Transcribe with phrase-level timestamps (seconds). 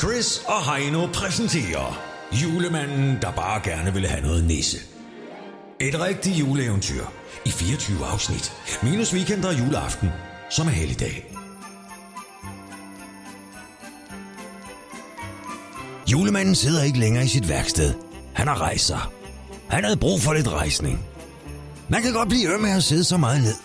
[0.00, 4.78] Chris og Heino præsenterer Julemanden, der bare gerne ville have noget nisse.
[5.80, 7.04] Et rigtigt juleeventyr
[7.44, 8.52] i 24 afsnit.
[8.82, 10.08] Minus weekend og juleaften,
[10.50, 11.34] som er helligdag.
[16.12, 17.94] Julemanden sidder ikke længere i sit værksted.
[18.34, 19.00] Han har rejst sig.
[19.68, 21.04] Han havde brug for lidt rejsning.
[21.88, 23.56] Man kan godt blive øm med at sidde så meget ned.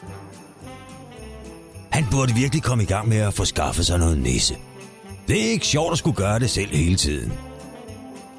[1.92, 4.56] Han burde virkelig komme i gang med at få skaffet sig noget nisse.
[5.28, 7.34] Det er ikke sjovt at skulle gøre det selv hele tiden.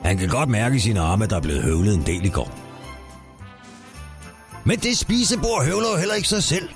[0.02, 2.28] Han kan godt mærke i sine arme, at der er blevet høvlet en del i
[2.28, 2.50] går.
[4.64, 6.68] Men det spisebord høvler jo heller ikke sig selv.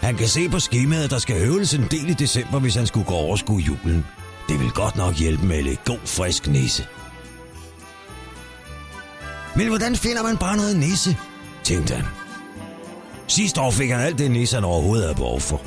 [0.00, 2.86] Han kan se på skemaet, at der skal høvles en del i december, hvis han
[2.86, 4.06] skulle gå overskue julen.
[4.48, 6.86] Det vil godt nok hjælpe med lidt god, frisk nisse.
[9.56, 11.16] Men hvordan finder man bare noget nisse?
[11.64, 12.04] tænkte han.
[13.26, 15.62] Sidste år fik han alt det nisse, han overhovedet havde behov for.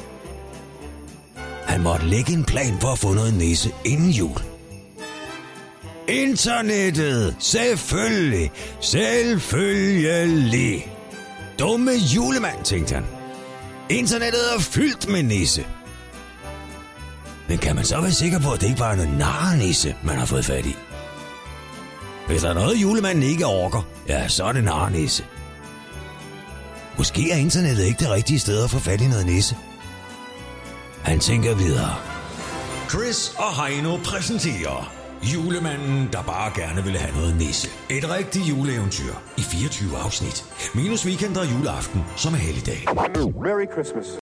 [1.71, 4.37] Han måtte lægge en plan for at få noget nisse inden jul.
[6.07, 7.35] Internettet!
[7.39, 8.51] Selvfølgelig!
[8.81, 10.91] Selvfølgelig!
[11.59, 13.05] Dumme julemand, tænkte han.
[13.89, 15.65] Internettet er fyldt med nisse.
[17.49, 20.17] Men kan man så være sikker på, at det ikke bare er en narnisse, man
[20.17, 20.75] har fået fat i?
[22.27, 25.23] Hvis der er noget, julemanden ikke orker, ja, så er det narnisse.
[26.97, 29.55] Måske er internettet ikke det rigtige sted at få fat i noget nisse.
[31.03, 31.95] Han tænker videre.
[32.89, 34.93] Chris og Heino præsenterer
[35.33, 37.67] Julemanden, der bare gerne ville have noget nisse.
[37.89, 40.45] Et rigtigt juleeventyr i 24 afsnit.
[40.75, 42.85] Minus weekend og juleaften, som er helligdag.
[43.43, 44.05] Merry Christmas.